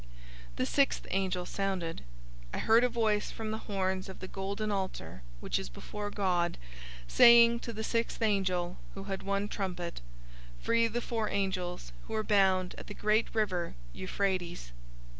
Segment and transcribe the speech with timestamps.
[0.53, 2.01] 009:013 The sixth angel sounded.
[2.55, 6.57] I heard a voice from the horns of the golden altar which is before God,
[7.07, 10.01] 009:014 saying to the sixth angel who had one trumpet,
[10.59, 14.71] "Free the four angels who are bound at the great river Euphrates!"